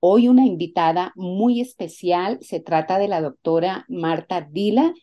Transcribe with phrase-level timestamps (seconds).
[0.00, 4.94] Hoy una invitada muy especial, se trata de la doctora Marta Dila,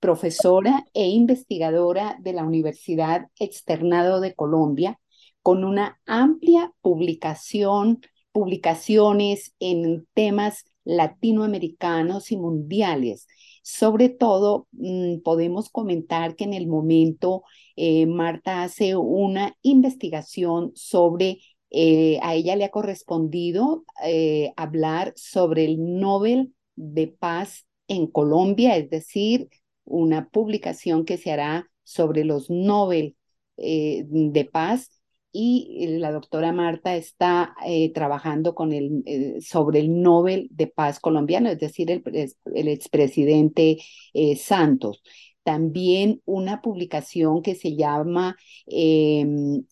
[0.00, 5.00] profesora e investigadora de la Universidad Externado de Colombia,
[5.42, 8.00] con una amplia publicación,
[8.32, 13.26] publicaciones en temas latinoamericanos y mundiales.
[13.62, 17.44] Sobre todo, mm, podemos comentar que en el momento
[17.76, 21.38] eh, Marta hace una investigación sobre,
[21.76, 28.76] eh, a ella le ha correspondido eh, hablar sobre el Nobel de Paz en Colombia,
[28.76, 29.48] es decir,
[29.84, 33.16] una publicación que se hará sobre los Nobel
[33.56, 34.90] de Paz
[35.36, 41.00] y la doctora Marta está eh, trabajando con el, eh, sobre el Nobel de Paz
[41.00, 43.78] colombiano, es decir, el, expresidente
[44.14, 45.02] eh, Santos.
[45.42, 48.36] También una publicación que se llama
[48.66, 49.64] em,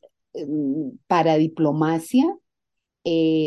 [1.06, 2.24] Para Diplomacia,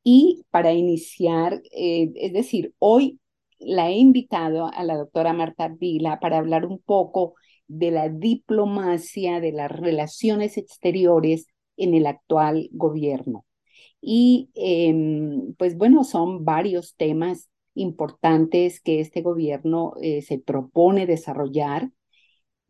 [0.04, 3.19] Y para iniciar, eh, es decir, hoy
[3.60, 7.34] la he invitado a la doctora Marta Vila para hablar un poco
[7.69, 13.47] de la diplomacia, de las relaciones exteriores en el actual gobierno.
[14.00, 21.91] Y em, pues bueno, son varios temas importantes que este gobierno eh, se propone desarrollar.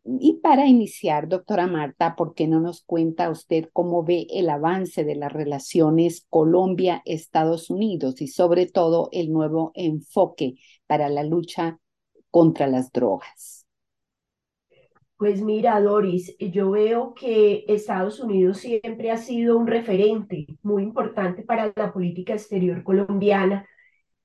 [0.03, 5.03] Y para iniciar, doctora Marta, ¿por qué no nos cuenta usted cómo ve el avance
[5.03, 10.55] de las relaciones Colombia-Estados Unidos y sobre todo el nuevo enfoque
[10.87, 11.77] para la lucha
[12.31, 13.67] contra las drogas?
[15.17, 21.43] Pues mira, Doris, yo veo que Estados Unidos siempre ha sido un referente muy importante
[21.43, 23.67] para la política exterior colombiana.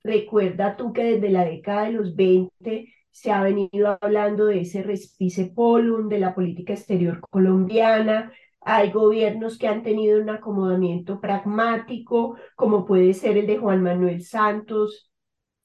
[0.02, 4.82] Recuerda tú que desde la década de los 20 se ha venido hablando de ese
[4.82, 8.30] respice polum de la política exterior colombiana.
[8.60, 14.22] Hay gobiernos que han tenido un acomodamiento pragmático, como puede ser el de Juan Manuel
[14.22, 15.10] Santos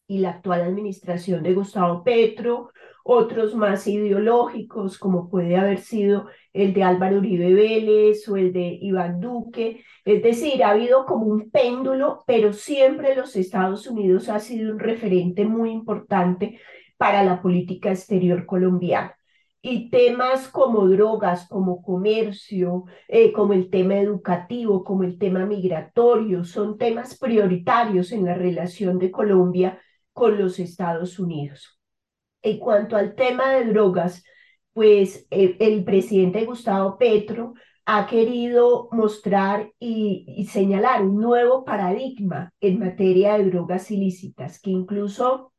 [0.08, 2.72] y la actual administración de Gustavo Petro,
[3.04, 8.78] otros más ideológicos, como puede haber sido el de Álvaro Uribe Vélez o el de
[8.82, 9.84] Iván Duque.
[10.06, 14.80] Es decir, ha habido como un péndulo, pero siempre los Estados Unidos ha sido un
[14.80, 16.58] referente muy importante
[17.02, 19.18] para la política exterior colombiana.
[19.60, 26.44] Y temas como drogas, como comercio, eh, como el tema educativo, como el tema migratorio,
[26.44, 29.82] son temas prioritarios en la relación de Colombia
[30.14, 31.80] con los Estados Unidos.
[32.44, 34.24] En cuanto al tema de drogas,
[34.72, 37.56] pues eh, el presidente Gustavo Petro
[37.88, 45.51] ha querido mostrar y, señalar un nuevo paradigma en materia de drogas ilícitas, que incluso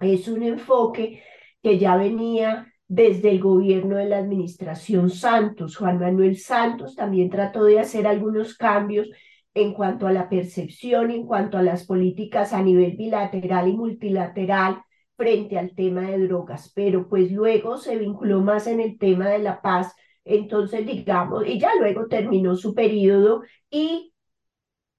[0.00, 1.22] es un enfoque
[1.62, 5.76] que ya venía desde el gobierno de la administración Santos.
[5.76, 9.08] Juan Manuel Santos también trató de hacer algunos cambios
[9.54, 14.82] en cuanto a la percepción, en cuanto a las políticas a nivel bilateral y multilateral
[15.16, 19.38] frente al tema de drogas, pero pues luego se vinculó más en el tema de
[19.38, 19.94] la paz,
[20.24, 24.12] entonces digamos, y ya luego terminó su periodo y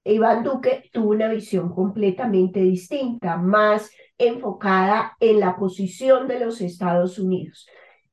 [0.04, 7.18] Iván Duque tuvo una visión completamente distinta, más enfocada en la posición de los Estados
[7.18, 7.66] Unidos.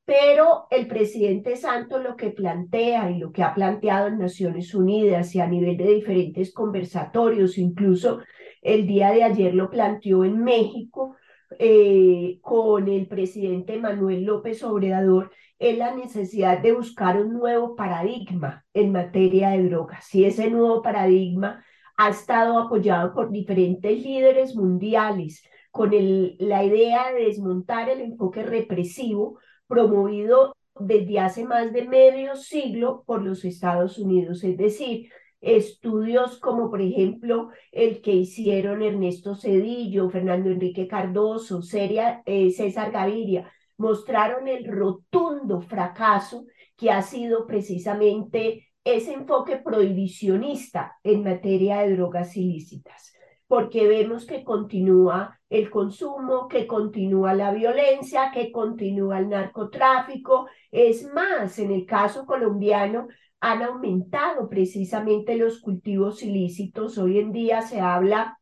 [0.04, 5.34] Pero el presidente Santos lo que plantea y lo que ha planteado en Naciones Unidas
[5.34, 8.20] y a nivel de diferentes conversatorios, incluso
[8.62, 11.16] el día de ayer lo planteó en México
[11.58, 18.64] eh, con el presidente Manuel López Obrador, es la necesidad de buscar un nuevo paradigma
[18.74, 20.14] en materia de drogas.
[20.14, 21.64] Y ese nuevo paradigma
[21.96, 25.42] ha estado apoyado por diferentes líderes mundiales
[25.76, 32.34] con el, la idea de desmontar el enfoque represivo promovido desde hace más de medio
[32.34, 35.10] siglo por los Estados Unidos, es decir,
[35.42, 43.52] estudios como por ejemplo el que hicieron Ernesto Cedillo, Fernando Enrique Cardoso, eh, César Gaviria,
[43.76, 52.34] mostraron el rotundo fracaso que ha sido precisamente ese enfoque prohibicionista en materia de drogas
[52.34, 53.15] ilícitas
[53.48, 60.48] porque vemos que continúa el consumo, que continúa la violencia, que continúa el narcotráfico.
[60.70, 63.08] Es más, en el caso colombiano
[63.40, 66.98] han aumentado precisamente los cultivos ilícitos.
[66.98, 68.38] Hoy en día se habla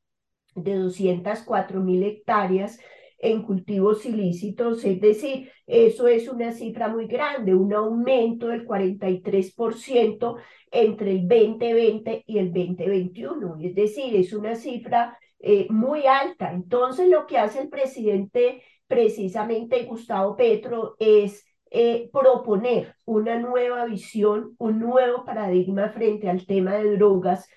[0.55, 2.79] de 204 mil hectáreas
[3.25, 10.37] en cultivos ilícitos, es decir, eso es una cifra muy grande, un aumento del 43%
[10.71, 16.53] entre el 2020 y el 2021, es decir, es una cifra eh, muy alta.
[16.53, 24.55] Entonces, lo que hace el presidente, precisamente Gustavo Petro, es eh, proponer una nueva visión,
[24.59, 27.49] un nuevo paradigma frente al tema de drogas,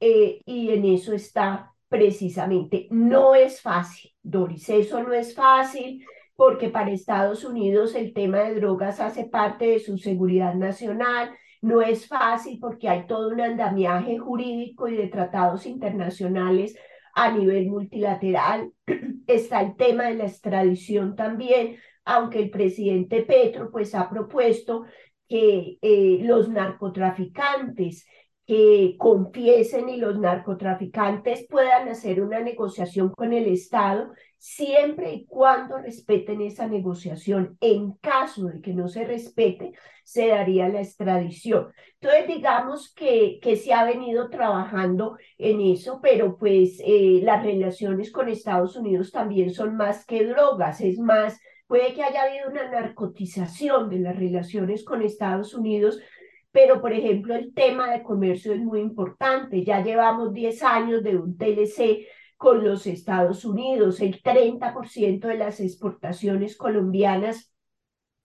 [0.00, 2.88] eh, y en eso está precisamente.
[2.90, 6.04] No es fácil, Doris, eso no es fácil
[6.36, 11.30] porque para Estados Unidos el tema de drogas hace parte de su seguridad nacional.
[11.62, 16.76] No es fácil porque hay todo un andamiaje jurídico y de tratados internacionales
[17.14, 18.72] a nivel multilateral.
[19.26, 24.84] Está el tema de la extradición también, aunque el presidente Petro pues ha propuesto
[25.28, 28.06] que eh, los narcotraficantes
[28.46, 35.78] que confiesen y los narcotraficantes puedan hacer una negociación con el Estado siempre y cuando
[35.78, 37.56] respeten esa negociación.
[37.62, 41.72] En caso de que no se respete, se daría la extradición.
[41.98, 48.12] Entonces, digamos que, que se ha venido trabajando en eso, pero pues eh, las relaciones
[48.12, 52.70] con Estados Unidos también son más que drogas, es más, puede que haya habido una
[52.70, 55.98] narcotización de las relaciones con Estados Unidos,
[56.54, 59.64] pero por ejemplo el tema de comercio es muy importante.
[59.64, 62.06] Ya llevamos 10 años de un TLC
[62.36, 64.00] con los Estados Unidos.
[64.00, 67.52] El 30% de las exportaciones colombianas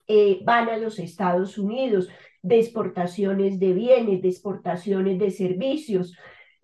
[0.06, 2.08] eh, van a los Estados Unidos,
[2.40, 6.16] de exportaciones de bienes, de exportaciones de servicios.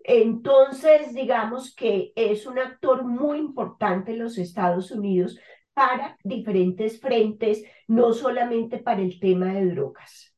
[0.05, 5.37] Entonces, digamos que es un actor muy importante en los Estados Unidos
[5.75, 10.33] para diferentes frentes, no solamente para el tema de drogas.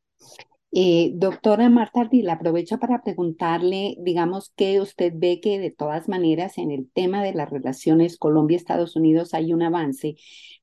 [0.70, 6.58] Eh, doctora Marta Ardila, aprovecho para preguntarle, digamos, que usted ve que de todas maneras
[6.58, 10.16] en el tema de las relaciones Colombia-Estados Unidos hay un avance,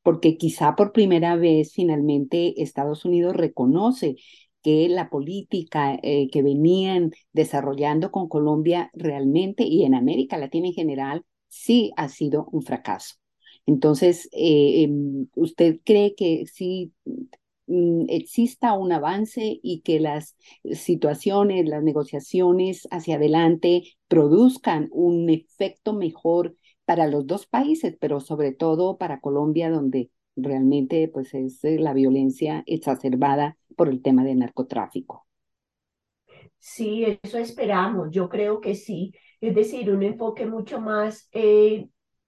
[0.03, 4.15] porque quizá por primera vez finalmente Estados Unidos reconoce
[4.61, 10.73] que la política eh, que venían desarrollando con Colombia realmente y en América Latina en
[10.73, 13.15] general sí ha sido un fracaso.
[13.65, 16.93] Entonces, eh, em, ¿usted cree que sí
[17.67, 20.35] exista un avance y que las
[20.71, 26.55] situaciones, las negociaciones hacia adelante produzcan un efecto mejor
[26.85, 31.93] para los dos países, pero sobre todo para Colombia, donde realmente pues es eh, la
[31.93, 35.25] violencia exacerbada por el tema del narcotráfico.
[36.59, 41.87] Sí, eso esperamos, yo creo que sí, es decir, un enfoque mucho más eh,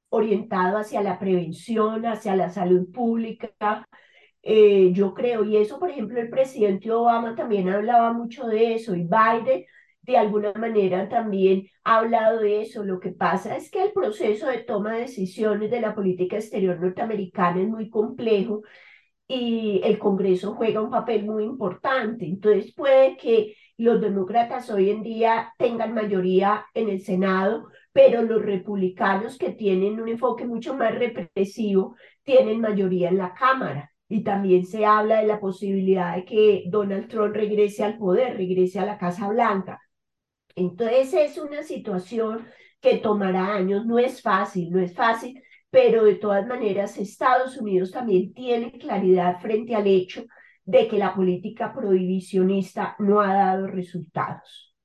[0.09, 3.87] orientado hacia la prevención, hacia la salud pública,
[4.43, 8.95] eh, yo creo, y eso, por ejemplo, el presidente Obama también hablaba mucho de eso,
[8.95, 9.65] y Biden
[10.07, 12.83] de alguna manera también ha hablado de eso.
[12.83, 16.79] Lo que pasa es que el proceso de toma de decisiones de la política exterior
[16.79, 18.63] norteamericana es muy complejo
[19.27, 22.25] y el Congreso juega un papel muy importante.
[22.25, 28.41] Entonces puede que los demócratas hoy en día tengan mayoría en el Senado, pero los
[28.43, 34.65] republicanos que tienen un enfoque mucho más represivo tienen mayoría en la Cámara y también
[34.65, 38.97] se habla de la posibilidad de que Donald Trump regrese al poder, regrese a la
[38.97, 39.81] Casa Blanca.
[40.55, 42.47] Entonces es una situación
[42.79, 47.91] que tomará años, no es fácil, no es fácil, pero de todas maneras Estados Unidos
[47.91, 50.25] también tiene claridad frente al hecho
[50.63, 54.75] de que la política prohibicionista no ha dado resultados.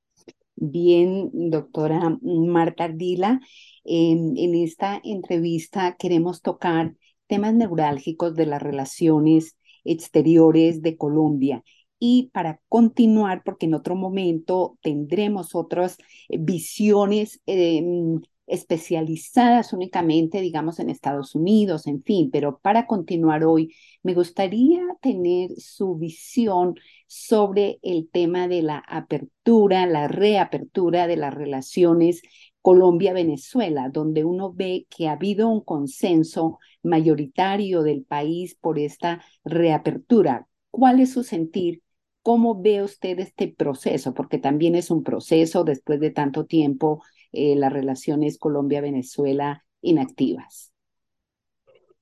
[0.54, 3.40] Bien, doctora Marta Ardila,
[3.84, 6.94] en esta entrevista queremos tocar
[7.32, 11.64] temas neurálgicos de las relaciones exteriores de Colombia.
[11.98, 15.96] Y para continuar, porque en otro momento tendremos otras
[16.28, 24.12] visiones em, especializadas únicamente, digamos, en Estados Unidos, en fin, pero para continuar hoy, me
[24.12, 26.74] gustaría tener su visión
[27.06, 32.20] sobre el tema de la apertura, la reapertura de las relaciones
[32.62, 40.46] Colombia-Venezuela, donde uno ve que ha habido un consenso mayoritario del país por esta reapertura.
[40.70, 41.82] ¿Cuál es su sentir?
[42.22, 44.14] ¿Cómo ve usted este proceso?
[44.14, 47.02] Porque también es un proceso después de tanto tiempo
[47.32, 50.72] eh, las relaciones Colombia-Venezuela inactivas?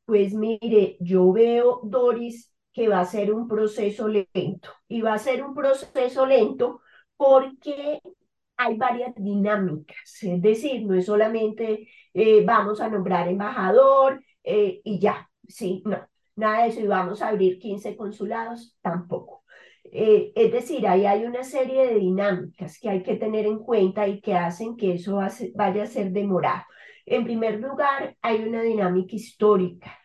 [0.05, 5.19] Pues mire, yo veo, Doris, que va a ser un proceso lento y va a
[5.19, 6.81] ser un proceso lento
[7.17, 8.01] porque
[8.61, 14.99] hay varias dinámicas, es decir, no es solamente eh, vamos a nombrar embajador eh, y
[14.99, 19.45] ya, sí, no, nada de eso y vamos a abrir 15 consulados, tampoco.
[19.85, 24.07] Eh, es decir, ahí hay una serie de dinámicas que hay que tener en cuenta
[24.07, 25.21] y que hacen que eso
[25.55, 26.65] vaya a ser demorado.
[27.07, 29.99] En primer lugar, hay una dinámica histórica.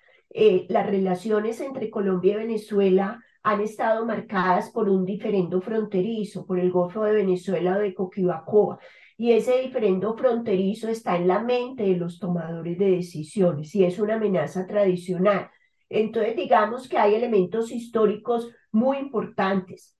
[0.69, 6.71] Las relaciones entre Colombia y Venezuela han estado marcadas por un diferendo fronterizo, por el
[6.71, 8.79] Golfo de Venezuela o de Coquibacoa.
[9.17, 13.99] Y ese diferendo fronterizo está en la mente de los tomadores de decisiones y es
[13.99, 15.51] una amenaza tradicional.
[15.89, 19.95] Entonces, digamos que hay elementos históricos muy importantes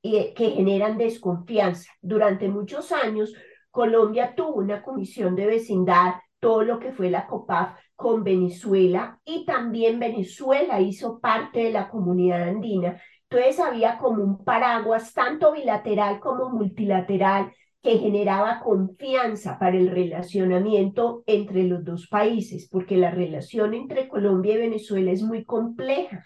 [0.00, 1.90] y eh, que generan desconfianza.
[2.00, 3.34] Durante muchos años,
[3.72, 9.44] Colombia tuvo una comisión de vecindad, todo lo que fue la COPAF con Venezuela y
[9.44, 13.02] también Venezuela hizo parte de la comunidad andina.
[13.28, 17.52] Entonces había como un paraguas tanto bilateral como multilateral
[17.82, 24.54] que generaba confianza para el relacionamiento entre los dos países, porque la relación entre Colombia
[24.54, 26.24] y Venezuela es muy compleja.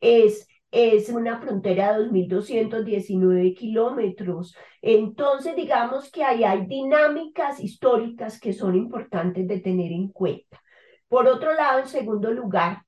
[0.00, 4.54] Es es una frontera de 2.219 kilómetros.
[4.80, 10.62] Entonces, digamos que ahí hay dinámicas históricas que son importantes de tener en cuenta.
[11.10, 12.84] Por otro lado, en segundo lugar,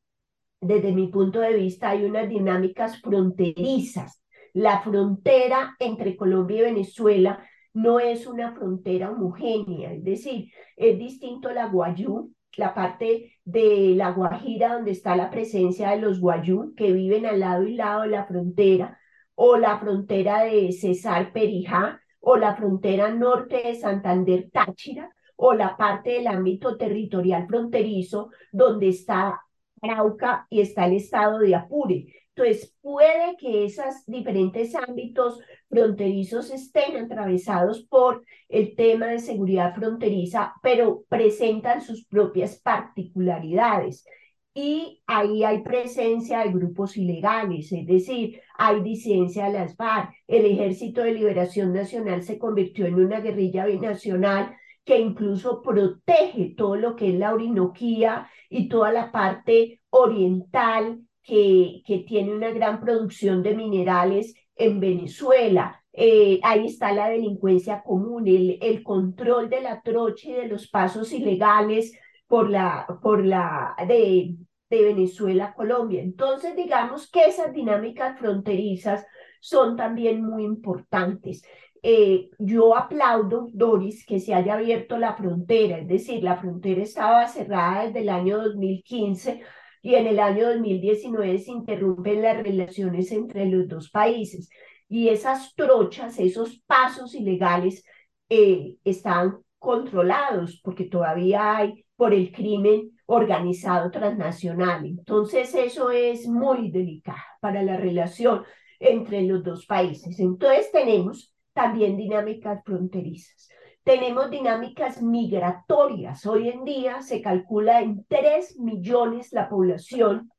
[0.62, 4.22] desde mi punto de vista, hay unas dinámicas fronterizas.
[4.54, 11.50] La frontera entre Colombia y Venezuela no es una frontera homogénea, es decir, es distinto
[11.50, 16.92] la Guayú la parte de la Guajira donde está la presencia de los guayú que
[16.92, 18.98] viven al lado y lado de la frontera,
[19.34, 25.10] o la frontera de Cesar Perijá, o la frontera norte de Santander Táchira,
[25.44, 29.42] o la parte del ámbito territorial fronterizo donde está
[29.80, 32.14] Arauca y está el estado de Apure.
[32.36, 40.54] Entonces, puede que esos diferentes ámbitos fronterizos estén atravesados por el tema de seguridad fronteriza,
[40.62, 44.06] pero presentan sus propias particularidades.
[44.54, 50.14] Y ahí hay presencia de grupos ilegales, es decir, hay disidencia de las FARC.
[50.28, 56.76] El Ejército de Liberación Nacional se convirtió en una guerrilla binacional que incluso protege todo
[56.76, 62.80] lo que es la Orinoquía y toda la parte oriental que, que tiene una gran
[62.80, 65.82] producción de minerales en Venezuela.
[65.92, 70.68] Eh, ahí está la delincuencia común, el, el, control de la trocha y de los
[70.68, 71.92] pasos ilegales
[72.26, 74.36] por la, por la de,
[74.70, 76.00] de Venezuela a Colombia.
[76.00, 79.04] Entonces, digamos que esas dinámicas fronterizas
[79.40, 81.44] son también muy importantes.
[81.84, 87.26] Eh, yo aplaudo, Doris, que se haya abierto la frontera, es decir, la frontera estaba
[87.26, 89.42] cerrada desde el año 2015
[89.82, 94.48] y en el año 2019 se interrumpen las relaciones entre los dos países.
[94.88, 97.84] Y esas trochas, esos pasos ilegales
[98.28, 104.86] eh, están controlados porque todavía hay por el crimen organizado transnacional.
[104.86, 108.44] Entonces eso es muy delicado para la relación
[108.78, 110.18] entre los dos países.
[110.20, 113.48] Entonces tenemos también dinámicas fronterizas.
[113.84, 116.24] Tenemos dinámicas migratorias.
[116.26, 120.30] Hoy en día se calcula en 3 millones la población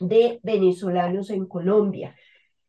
[0.00, 2.14] de venezolanos en Colombia.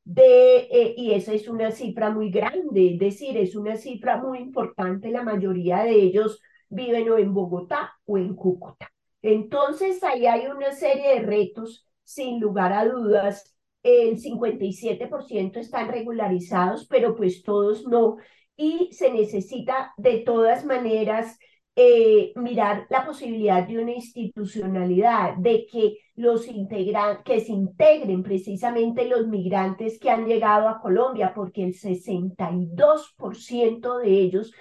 [0.03, 4.39] De, eh, y esa es una cifra muy grande, es decir, es una cifra muy
[4.39, 5.09] importante.
[5.11, 8.91] La mayoría de ellos viven o en Bogotá o en Cúcuta.
[9.21, 13.55] Entonces, ahí hay una serie de retos, sin lugar a dudas.
[13.83, 18.17] El 57% están regularizados, pero pues todos no
[18.59, 21.39] y se necesita de todas maneras
[21.77, 29.05] eh, mirar la posibilidad de una institucionalidad, de que, los integran, que se integren precisamente
[29.05, 34.51] los migrantes que han llegado a Colombia, porque el 62% de ellos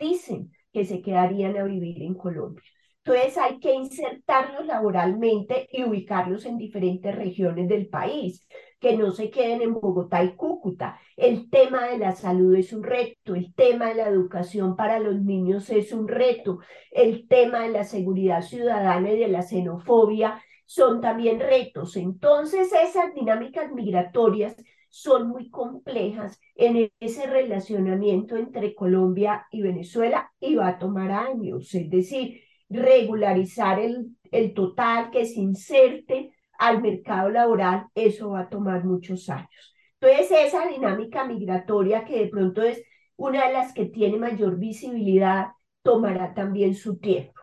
[0.00, 2.73] dicen que se quedarían a vivir en Colombia.
[3.06, 8.48] Entonces hay que insertarlos laboralmente y ubicarlos en diferentes regiones del país,
[8.80, 10.98] que no se queden en Bogotá y Cúcuta.
[11.14, 15.20] El tema de la salud es un reto, el tema de la educación para los
[15.20, 16.60] niños es un reto,
[16.92, 21.96] el tema de la seguridad ciudadana y de la xenofobia son también retos.
[21.98, 24.56] Entonces esas dinámicas migratorias
[24.88, 31.74] son muy complejas en ese relacionamiento entre Colombia y Venezuela y va a tomar años,
[31.74, 38.48] es decir, regularizar el, el total que se inserte al mercado laboral, eso va a
[38.48, 39.74] tomar muchos años.
[40.00, 42.82] Entonces, esa dinámica migratoria que de pronto es
[43.16, 45.48] una de las que tiene mayor visibilidad,
[45.82, 47.40] tomará también su tiempo.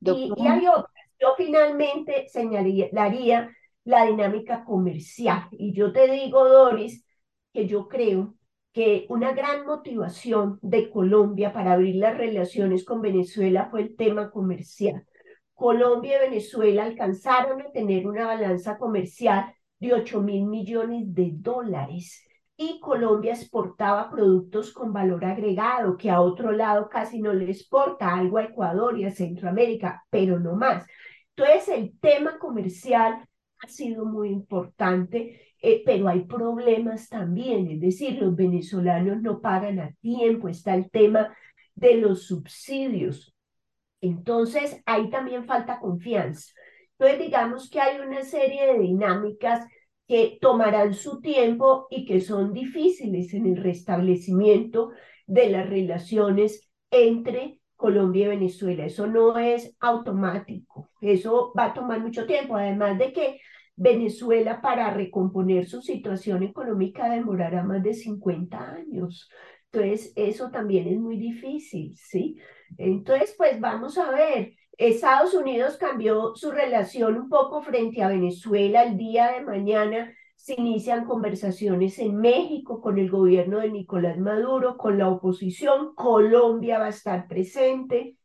[0.00, 0.86] Y, y, hay otras.
[1.20, 3.50] Yo finalmente señalaría
[3.84, 5.46] la dinámica comercial.
[5.52, 7.04] Y yo te digo, Doris,
[7.52, 8.34] que yo creo
[8.72, 14.30] que una gran motivación de Colombia para abrir las relaciones con Venezuela fue el tema
[14.30, 15.06] comercial.
[15.54, 22.24] Colombia y Venezuela alcanzaron a tener una balanza comercial de 8 mil millones de dólares
[22.56, 28.14] y Colombia exportaba productos con valor agregado que a otro lado casi no le exporta,
[28.14, 30.86] algo a Ecuador y a Centroamérica, pero no más.
[31.36, 33.26] Entonces el tema comercial
[33.62, 39.78] ha sido muy importante, eh, pero hay problemas también, es decir, los venezolanos no pagan
[39.78, 41.36] a tiempo, está el tema
[41.76, 43.32] de los subsidios.
[44.00, 46.52] Entonces, ahí también falta confianza.
[46.98, 49.64] Entonces, digamos que hay una serie de dinámicas
[50.08, 54.90] que tomarán su tiempo y que son difíciles en el restablecimiento
[55.26, 58.84] de las relaciones entre Colombia y Venezuela.
[58.84, 63.40] Eso no es automático, eso va a tomar mucho tiempo, además de que
[63.76, 69.28] Venezuela para recomponer su situación económica demorará más de 50 años.
[69.72, 72.38] Entonces, eso también es muy difícil, ¿sí?
[72.76, 74.54] Entonces, pues vamos a ver.
[74.76, 78.82] Estados Unidos cambió su relación un poco frente a Venezuela.
[78.84, 84.76] El día de mañana se inician conversaciones en México con el gobierno de Nicolás Maduro,
[84.76, 85.94] con la oposición.
[85.94, 88.16] Colombia va a estar presente.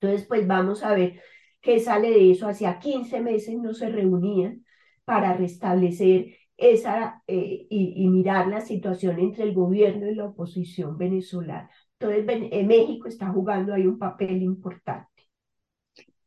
[0.00, 1.20] Entonces, pues vamos a ver
[1.60, 2.48] qué sale de eso.
[2.48, 4.65] Hacia 15 meses no se reunían
[5.06, 11.70] para restablecer esa eh, y, mirar la situación entre el gobierno y la oposición venezolana.
[11.98, 15.08] Entonces, eh, México está jugando ahí un papel importante.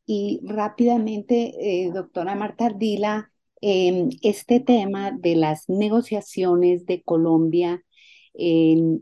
[0.05, 7.83] Y rápidamente, eh, doctora Marta Ardila, em, este tema de las negociaciones de Colombia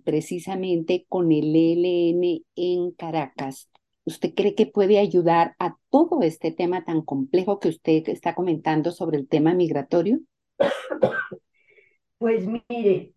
[0.04, 3.70] precisamente con el ELN en Caracas,
[4.08, 8.92] ¿Usted cree que puede ayudar a todo este tema tan complejo que usted está comentando
[8.92, 10.22] sobre el tema migratorio?
[12.18, 13.14] Pues mire,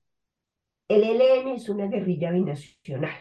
[0.89, 3.15] el ELN es una guerrilla binacional,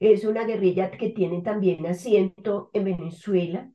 [0.00, 3.70] es una guerrilla que tiene también asiento en Venezuela.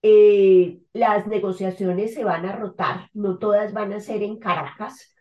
[0.00, 5.14] Eh, las negociaciones se van a rotar, no todas van a ser en Caracas,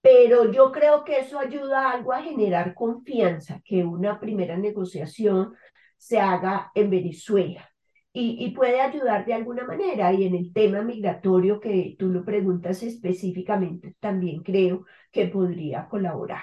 [0.00, 5.52] pero yo creo que eso ayuda algo a generar confianza, que una primera negociación
[6.02, 7.70] se haga en Venezuela
[8.12, 10.12] y, puede ayudar de alguna manera.
[10.12, 16.42] Y en el tema migratorio que tú lo preguntas específicamente, también creo que podría colaborar.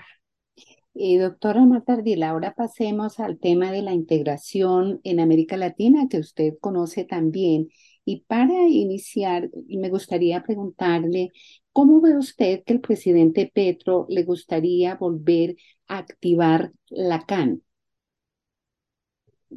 [0.93, 6.19] Y doctora Marta Ardila, ahora pasemos al tema de la integración en América Latina, que
[6.19, 7.67] usted conoce también.
[8.05, 11.31] Y para iniciar, me gustaría preguntarle,
[11.73, 17.61] ¿cómo ve usted que el presidente Petro le gustaría volver a activar la CAN?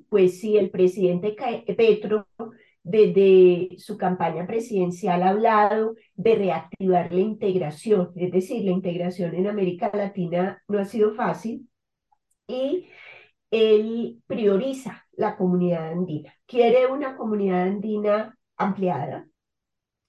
[0.08, 1.36] Pues sí, el presidente
[1.76, 2.26] Petro
[2.82, 9.46] desde su campaña presidencial ha hablado de reactivar la integración, es decir, la integración en
[9.46, 11.68] América Latina no ha sido fácil
[12.46, 12.88] y
[13.50, 19.28] él prioriza la comunidad andina, quiere una comunidad andina ampliada.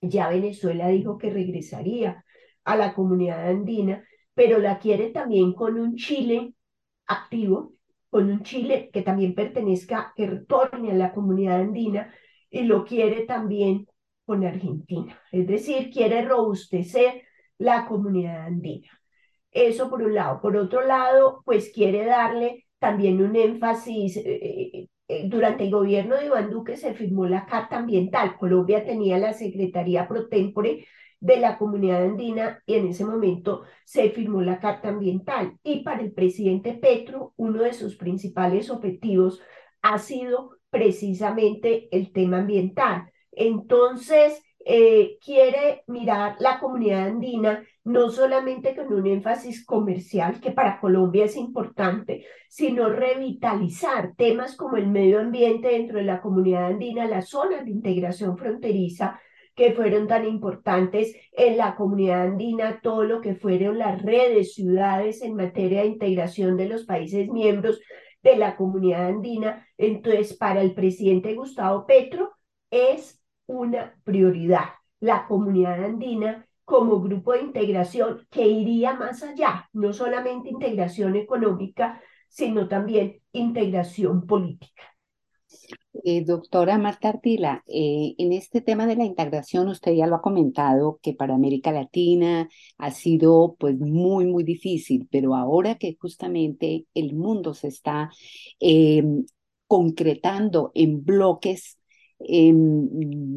[0.01, 2.25] Ya Venezuela dijo que regresaría
[2.63, 6.53] a la comunidad andina, pero la quiere también con un Chile
[7.07, 7.73] activo,
[8.13, 12.13] con un Chile que también pertenezca, que retorne a la comunidad andina
[12.51, 13.87] y lo quiere también
[14.23, 15.19] con Argentina.
[15.31, 17.23] Es decir, quiere robustecer
[17.57, 18.87] la comunidad andina.
[19.49, 20.41] Eso por un lado.
[20.41, 24.17] Por otro lado, pues quiere darle también un énfasis.
[24.17, 28.37] Eh, eh, durante el gobierno de Iván Duque se firmó la Carta Ambiental.
[28.37, 30.85] Colombia tenía la Secretaría Pro Tempore
[31.23, 35.57] de la comunidad andina y en ese momento se firmó la Carta Ambiental.
[35.63, 39.41] Y para el presidente Petro, uno de sus principales objetivos
[39.81, 43.09] ha sido precisamente el tema ambiental.
[43.31, 50.79] Entonces, eh, quiere mirar la comunidad andina no solamente con un énfasis comercial, que para
[50.81, 57.07] Colombia es importante, sino revitalizar temas como el medio ambiente dentro de la comunidad andina,
[57.07, 59.19] las zonas de integración fronteriza,
[59.55, 65.21] que fueron tan importantes en la comunidad andina, todo lo que fueron las redes, ciudades
[65.21, 67.79] en materia de integración de los países miembros
[68.23, 69.67] de la comunidad andina.
[69.77, 72.31] Entonces, para el presidente Gustavo Petro
[72.71, 74.69] es una prioridad
[75.03, 82.01] la comunidad andina como grupo de integración que iría más allá, no solamente integración económica,
[82.29, 84.92] sino también integración política.
[86.05, 90.21] Eh, doctora Marta Artila, eh, en este tema de la integración, usted ya lo ha
[90.21, 96.87] comentado, que para América Latina ha sido pues muy, muy difícil, pero ahora que justamente
[96.95, 98.09] el mundo se está
[98.59, 99.25] em,
[99.67, 101.77] concretando en bloques
[102.19, 102.87] em,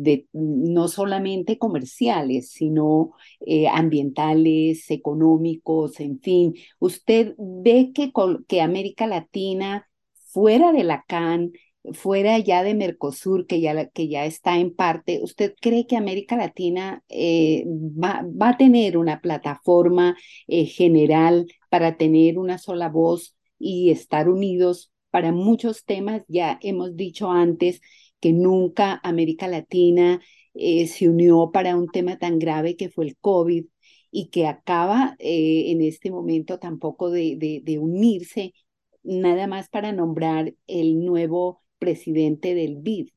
[0.02, 8.12] de, no solamente comerciales, sino eh, ambientales, económicos, en fin, ¿usted ve que,
[8.48, 9.88] que América Latina
[10.36, 11.52] fuera de la CAN,
[11.92, 16.36] fuera ya de Mercosur, que ya, que ya está en parte, ¿usted cree que América
[16.36, 23.36] Latina eh, va, va, a tener una plataforma eh, general para tener una sola voz
[23.58, 26.22] y estar unidos para muchos temas?
[26.28, 27.80] Ya hemos dicho antes
[28.20, 30.20] que nunca América Latina
[30.54, 33.66] eh, se unió para un tema tan grave que fue el COVID
[34.10, 38.54] y que acaba en este momento tampoco de, de, de unirse
[39.02, 43.08] nada más para nombrar el nuevo presidente del BID.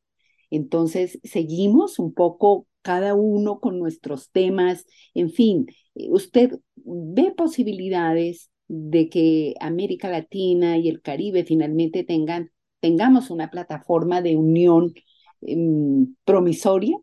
[0.50, 9.10] Entonces, seguimos un poco cada uno con nuestros temas, en fin, ¿usted ve posibilidades de
[9.10, 14.94] que América Latina y el Caribe finalmente tengan, tengamos una plataforma de unión
[15.42, 16.98] em, promisoria?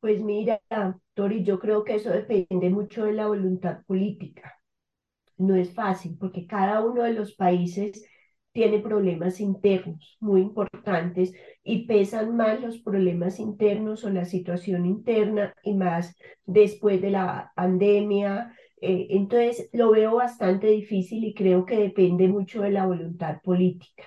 [0.00, 0.60] Pues mira,
[1.14, 4.60] Tori, yo creo que eso depende mucho de la voluntad política.
[5.36, 8.04] No es fácil porque cada uno de los países
[8.58, 15.54] tiene problemas internos muy importantes y pesan más los problemas internos o la situación interna
[15.62, 18.52] y más después de la pandemia.
[18.80, 24.02] Eh, entonces lo veo bastante difícil y creo que depende mucho de la voluntad política.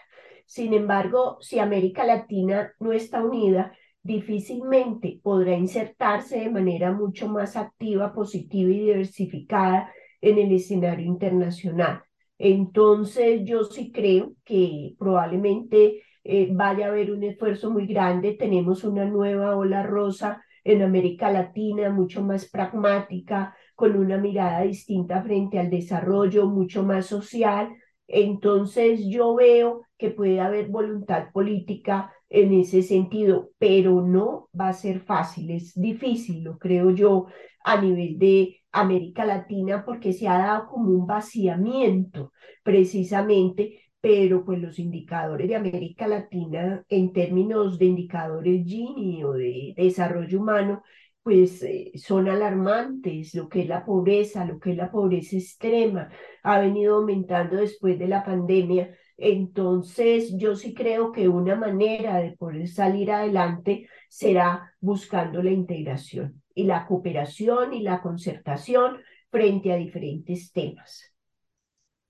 [0.46, 3.72] Sin embargo, si América Latina no está unida,
[4.04, 12.04] difícilmente podrá insertarse de manera mucho más activa, positiva y diversificada en el escenario internacional.
[12.44, 18.34] Entonces, yo sí creo que probablemente eh, vaya a haber un esfuerzo muy grande.
[18.34, 25.22] Tenemos una nueva ola rosa en América Latina, mucho más pragmática, con una mirada distinta
[25.22, 27.70] frente al desarrollo, mucho más social.
[28.08, 34.74] Entonces, yo veo que puede haber voluntad política en ese sentido, pero no va a
[34.74, 37.28] ser fácil, es difícil, lo creo yo,
[37.64, 42.32] a nivel de América Latina porque se ha dado como un vaciamiento
[42.64, 49.74] precisamente, pero pues los indicadores de América Latina en términos de indicadores Gini o de
[49.76, 50.84] desarrollo humano,
[51.24, 56.10] pues eh, son alarmantes, lo que es la pobreza, lo que es la pobreza extrema,
[56.44, 58.96] ha venido aumentando después de la pandemia.
[59.18, 66.41] Entonces, yo sí creo que una manera de poder salir adelante será buscando la integración
[66.56, 68.98] y la cooperación y la concertación
[69.30, 71.14] frente a diferentes temas.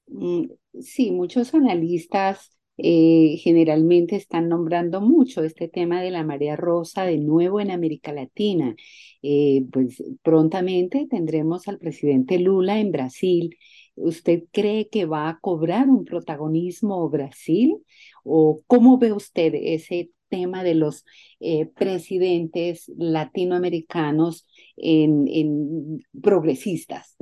[0.08, 0.46] Mm,
[0.80, 7.18] sí, muchos analistas eh, generalmente están nombrando mucho este tema de la marea rosa de
[7.20, 8.76] nuevo en América Latina.
[9.22, 13.58] Eh, pues prontamente tendremos al presidente Lula en Brasil.
[13.96, 17.78] ¿Usted cree que va a cobrar un protagonismo Brasil?
[18.24, 21.06] ¿O cómo ve usted ese tema de los
[21.40, 27.18] eh, presidentes latinoamericanos en, progresistas?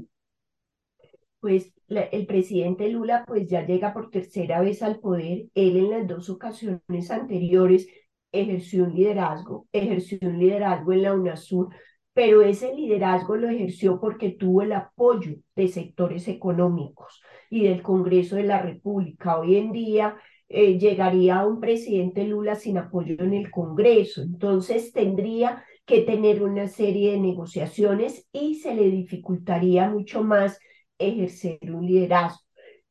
[1.41, 5.47] Pues el presidente Lula pues ya llega por tercera vez al poder.
[5.55, 7.87] Él en las dos ocasiones anteriores
[8.31, 11.69] ejerció un liderazgo, ejerció un liderazgo en la UNASUR,
[12.13, 18.35] pero ese liderazgo lo ejerció porque tuvo el apoyo de sectores económicos y del Congreso
[18.35, 19.39] de la República.
[19.39, 20.15] Hoy en día
[20.49, 24.23] eh, llegaría un presidente Lula sin apoyo en el Congreso.
[24.23, 30.59] Entonces tendría que tener una serie de negociaciones y se le dificultaría mucho más
[30.97, 32.41] ejercer un liderazgo.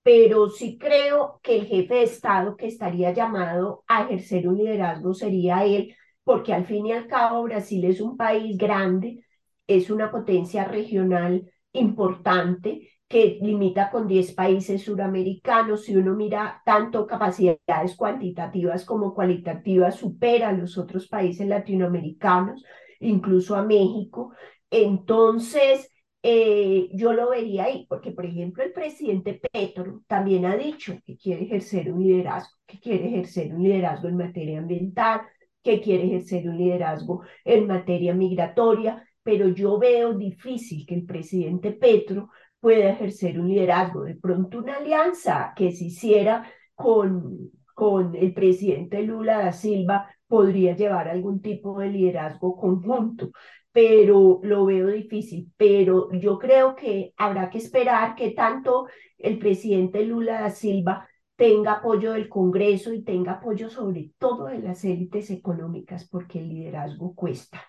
[0.03, 5.13] Pero sí creo que el jefe de Estado que estaría llamado a ejercer un liderazgo
[5.13, 5.95] sería él,
[6.25, 9.25] porque al fin y al cabo Brasil es un país grande,
[9.67, 15.85] es una potencia regional importante que limita con 10 países suramericanos.
[15.85, 22.63] Si uno mira tanto capacidades cuantitativas como cualitativas, supera a los otros países latinoamericanos,
[23.01, 24.33] incluso a México.
[24.71, 25.91] Entonces,
[26.23, 31.17] eh, yo lo vería ahí, porque por ejemplo el presidente Petro también ha dicho que
[31.17, 35.23] quiere ejercer un liderazgo, que quiere ejercer un liderazgo en materia ambiental,
[35.63, 41.73] que quiere ejercer un liderazgo en materia migratoria, pero yo veo difícil que el presidente
[41.73, 44.05] Petro pueda ejercer un liderazgo.
[44.05, 50.77] De pronto una alianza que se hiciera con, con el presidente Lula da Silva podría
[50.77, 53.31] llevar algún tipo de liderazgo conjunto,
[53.73, 55.53] pero lo veo difícil.
[55.57, 61.75] Pero yo creo que habrá que esperar que tanto el presidente Lula da Silva tenga
[61.75, 67.15] apoyo del Congreso y tenga apoyo sobre todo de las élites económicas, porque el liderazgo
[67.15, 67.68] cuesta.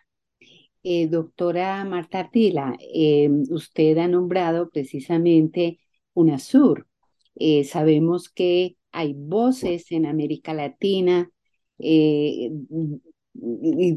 [0.83, 5.79] Eh, doctora Marta Artila, eh, usted ha nombrado precisamente
[6.13, 6.87] UNASUR.
[7.35, 11.29] Eh, sabemos que hay voces en América Latina
[11.77, 12.49] y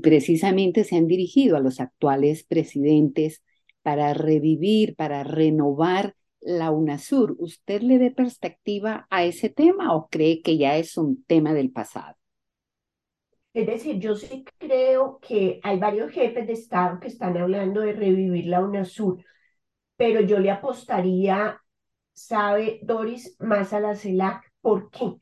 [0.00, 3.42] precisamente se han dirigido a los actuales presidentes
[3.82, 7.36] para revivir, para renovar la UNASUR.
[7.38, 11.70] ¿Usted le dé perspectiva a ese tema o cree que ya es un tema del
[11.70, 12.16] pasado?
[13.54, 17.92] Es decir, yo sí creo que hay varios jefes de Estado que están hablando de
[17.92, 19.22] revivir la UNASUR,
[19.96, 21.60] pero yo le apostaría,
[22.14, 24.50] sabe, Doris, más a la CELAC.
[24.62, 25.14] ¿Por qué?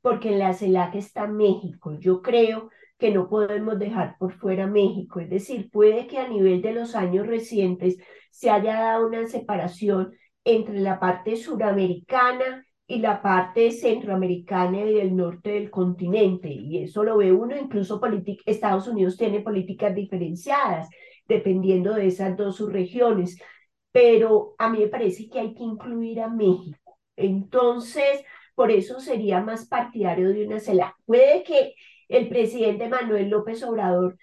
[0.00, 1.96] Porque en la CELAC está México.
[1.98, 5.20] Yo creo que no podemos dejar por fuera México.
[5.20, 7.98] Es decir, puede que a nivel de los años recientes
[8.30, 10.12] se haya dado una separación
[10.44, 16.50] entre la parte suramericana y la parte centroamericana y del norte del continente.
[16.50, 17.98] Y eso lo ve uno, incluso
[18.44, 20.90] Estados Unidos tiene políticas diferenciadas
[21.26, 23.38] dependiendo de esas dos subregiones.
[23.92, 26.98] Pero a mí me parece que hay que incluir a México.
[27.16, 28.24] Entonces,
[28.54, 30.94] por eso sería más partidario de una CELAC.
[31.06, 31.74] Puede que
[32.10, 34.18] el presidente Manuel López Obrador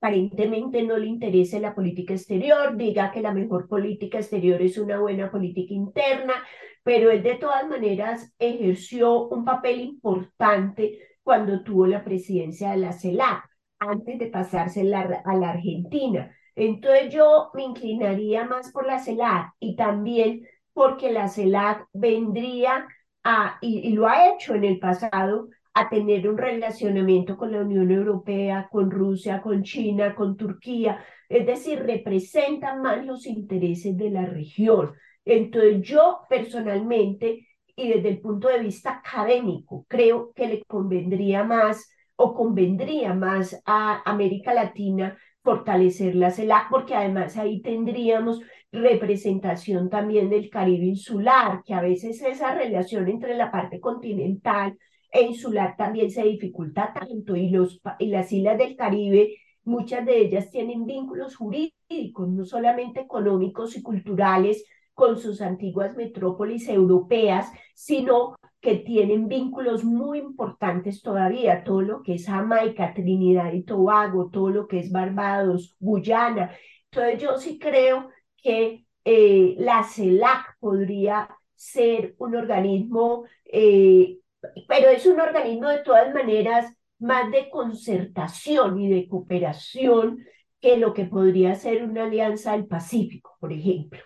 [0.00, 4.98] aparentemente no le interese la política exterior, diga que la mejor política exterior es una
[4.98, 6.34] buena política interna,
[6.82, 12.92] pero él de todas maneras ejerció un papel importante cuando tuvo la presidencia de la
[12.92, 13.44] CELAC,
[13.78, 16.34] antes de pasarse a la Argentina.
[16.56, 22.88] Entonces yo me inclinaría más por la CELAC y también porque la CELAC vendría
[23.22, 25.48] a, y lo ha hecho en el pasado,
[25.80, 31.46] a tener un relacionamiento con la Unión Europea, con Rusia, con China, con Turquía, es
[31.46, 34.92] decir, representan más los intereses de la región.
[35.24, 41.90] Entonces yo personalmente y desde el punto de vista académico creo que le convendría más
[42.16, 48.40] o convendría más a América Latina fortalecer la CELAC, porque además ahí tendríamos
[48.70, 54.76] representación también del Caribe insular, que a veces esa relación entre la parte continental
[55.10, 60.18] e insular también se dificulta tanto y, los, y las islas del Caribe, muchas de
[60.18, 68.36] ellas tienen vínculos jurídicos, no solamente económicos y culturales con sus antiguas metrópolis europeas, sino
[68.60, 74.50] que tienen vínculos muy importantes todavía, todo lo que es Jamaica, Trinidad y Tobago, todo
[74.50, 76.50] lo que es Barbados, Guyana.
[76.90, 84.19] Entonces yo sí creo que eh, la CELAC podría ser un organismo eh,
[84.68, 90.24] pero es un organismo de todas maneras más de concertación y de cooperación
[90.60, 94.00] que lo que podría ser una alianza del Pacífico, por ejemplo.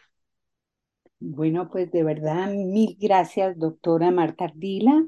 [1.18, 5.06] Bueno, pues de verdad, mil gracias, doctora Marta Ardila,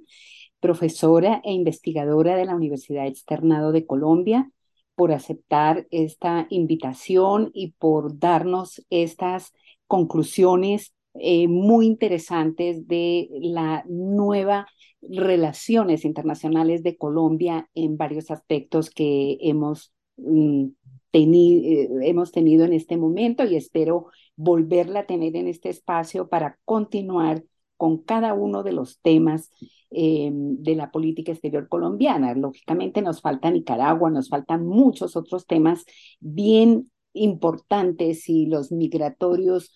[0.60, 4.50] profesora e investigadora de la Universidad Externado de Colombia,
[4.94, 9.52] por aceptar esta invitación y por darnos estas
[9.86, 14.66] conclusiones eh, muy interesantes de la nueva
[15.10, 20.66] relaciones internacionales de Colombia en varios aspectos que hemos, mm,
[21.12, 26.58] eh, hemos tenido en este momento y espero volverla a tener en este espacio para
[26.64, 27.42] continuar
[27.76, 29.50] con cada uno de los temas
[29.90, 32.34] eh, de la política exterior colombiana.
[32.34, 35.84] Lógicamente nos falta Nicaragua, nos faltan muchos otros temas
[36.20, 39.72] bien importantes y los migratorios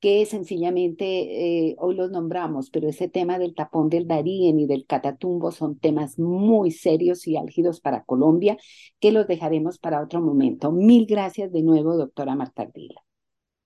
[0.00, 4.86] que sencillamente eh, hoy los nombramos, pero ese tema del tapón del Darién y del
[4.86, 8.56] Catatumbo son temas muy serios y álgidos para Colombia
[8.98, 10.72] que los dejaremos para otro momento.
[10.72, 13.02] Mil gracias de nuevo, doctora Marta Ardila.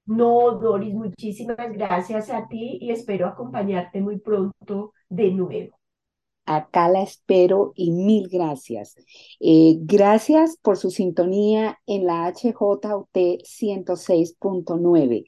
[0.07, 5.79] No, Doris, muchísimas gracias a ti y espero acompañarte muy pronto de nuevo.
[6.47, 8.97] Acá la espero y mil gracias.
[9.41, 15.25] Eh, gracias por su sintonía en la HJUT 106.9.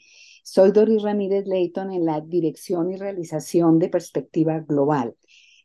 [0.48, 5.16] Soy Doris Ramírez Leighton en la dirección y realización de Perspectiva Global.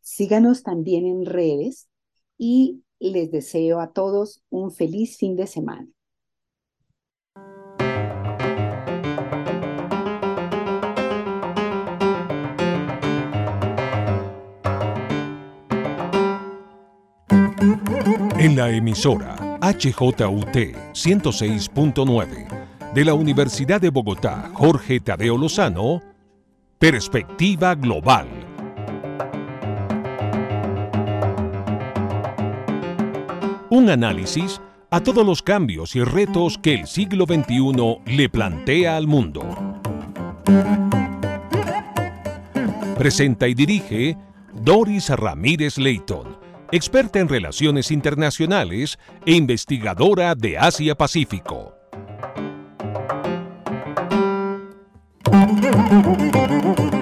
[0.01, 1.87] Síganos también en redes
[2.35, 5.87] y les deseo a todos un feliz fin de semana.
[18.39, 20.55] En la emisora HJUT
[20.95, 26.01] 106.9 de la Universidad de Bogotá, Jorge Tadeo Lozano,
[26.77, 28.27] Perspectiva Global.
[33.69, 39.07] Un análisis a todos los cambios y retos que el siglo XXI le plantea al
[39.07, 39.41] mundo.
[42.97, 44.17] Presenta y dirige
[44.53, 46.41] Doris Ramírez Leighton
[46.73, 51.80] experta en relaciones internacionales e investigadora de Asia-Pacífico.
[55.31, 57.00] どどどどどどどどど。